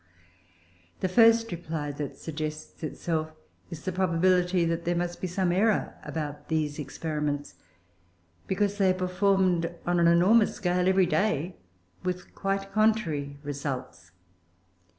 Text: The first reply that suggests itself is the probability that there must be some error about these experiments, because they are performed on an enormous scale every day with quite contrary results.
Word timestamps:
The 1.01 1.07
first 1.07 1.51
reply 1.51 1.91
that 1.91 2.17
suggests 2.17 2.81
itself 2.81 3.33
is 3.69 3.85
the 3.85 3.91
probability 3.91 4.65
that 4.65 4.83
there 4.83 4.95
must 4.95 5.21
be 5.21 5.27
some 5.27 5.51
error 5.51 5.93
about 6.03 6.47
these 6.47 6.79
experiments, 6.79 7.53
because 8.47 8.79
they 8.79 8.89
are 8.89 8.93
performed 8.95 9.71
on 9.85 9.99
an 9.99 10.07
enormous 10.07 10.55
scale 10.55 10.89
every 10.89 11.05
day 11.05 11.55
with 12.03 12.33
quite 12.33 12.71
contrary 12.71 13.37
results. 13.43 14.09